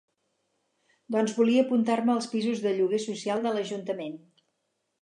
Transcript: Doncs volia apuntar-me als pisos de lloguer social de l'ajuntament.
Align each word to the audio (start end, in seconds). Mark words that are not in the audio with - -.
Doncs 1.15 1.35
volia 1.41 1.65
apuntar-me 1.67 2.13
als 2.15 2.31
pisos 2.33 2.65
de 2.65 2.73
lloguer 2.81 3.05
social 3.07 3.47
de 3.47 3.57
l'ajuntament. 3.59 4.19